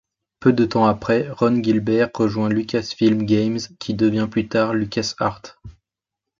[0.39, 5.61] Peu de temps après, Ron Gilbert rejoint Lucasfilm Games, qui devient plus tard LucasArts.